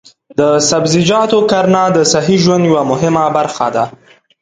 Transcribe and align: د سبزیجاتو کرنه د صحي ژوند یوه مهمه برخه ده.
د 0.39 0.41
سبزیجاتو 0.69 1.39
کرنه 1.51 1.83
د 1.95 1.97
صحي 2.11 2.37
ژوند 2.43 2.63
یوه 2.69 2.83
مهمه 2.91 3.23
برخه 3.37 3.67
ده. 3.75 3.83